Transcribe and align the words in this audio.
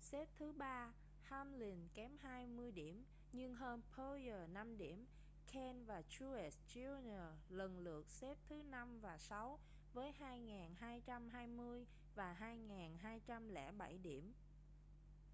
xếp 0.00 0.28
thứ 0.38 0.52
ba 0.52 0.92
hamlin 1.22 1.88
kém 1.94 2.16
hai 2.18 2.46
mươi 2.46 2.72
điểm 2.72 3.04
nhưng 3.32 3.54
hơn 3.54 3.82
bowyer 3.96 4.52
năm 4.52 4.78
điểm 4.78 5.06
kahne 5.46 5.84
và 5.86 6.02
truex 6.08 6.56
jr 6.74 7.32
lần 7.48 7.78
lượt 7.78 8.06
xếp 8.10 8.34
thứ 8.48 8.62
năm 8.62 9.00
và 9.00 9.18
sáu 9.18 9.58
với 9.92 10.12
2.220 10.78 11.84
và 12.14 12.36
2.207 13.06 14.02
điểm 14.02 14.32